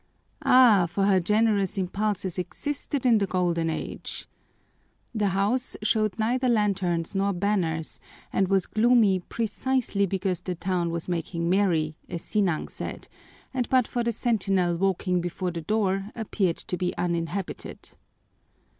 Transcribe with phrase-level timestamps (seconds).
[0.41, 4.27] Ah, for her generous impulses existed in the Golden Age!
[5.13, 7.99] The house, showed neither lanterns nor banners
[8.33, 13.09] and was gloomy precisely because the town was making merry, as Sinang said,
[13.53, 17.89] and but for the sentinel walking before the door appeared to be uninhabited.